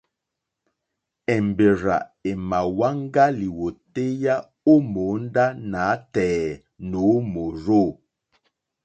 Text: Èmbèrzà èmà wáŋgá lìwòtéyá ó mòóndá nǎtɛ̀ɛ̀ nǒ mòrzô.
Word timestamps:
Èmbèrzà 1.35 1.97
èmà 2.29 2.59
wáŋgá 2.77 3.25
lìwòtéyá 3.39 4.35
ó 4.71 4.73
mòóndá 4.91 5.45
nǎtɛ̀ɛ̀ 5.71 6.59
nǒ 6.89 7.03
mòrzô. 7.31 7.81